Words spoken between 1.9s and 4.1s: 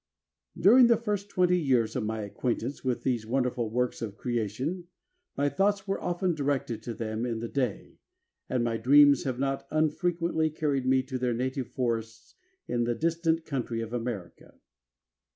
of my acquaintance with these wonderful works